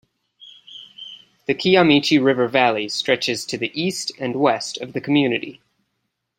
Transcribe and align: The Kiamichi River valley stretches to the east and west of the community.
The 1.45 1.53
Kiamichi 1.53 2.17
River 2.17 2.47
valley 2.47 2.89
stretches 2.89 3.45
to 3.45 3.55
the 3.55 3.69
east 3.79 4.11
and 4.17 4.35
west 4.35 4.77
of 4.79 4.93
the 4.93 4.99
community. 4.99 5.61